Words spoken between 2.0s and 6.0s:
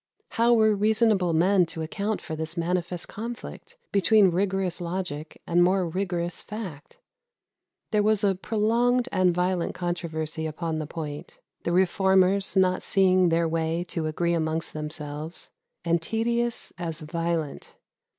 for this manifest conflict between rigorous logic and more